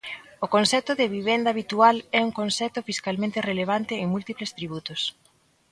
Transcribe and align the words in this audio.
O 0.45 0.47
concepto 0.55 0.91
de 0.99 1.11
vivenda 1.17 1.51
habitual 1.51 1.95
é 2.19 2.19
un 2.27 2.31
concepto 2.39 2.79
fiscalmente 2.89 3.43
relevante 3.49 3.93
en 4.03 4.07
múltiples 4.13 4.49
tributos. 4.57 5.01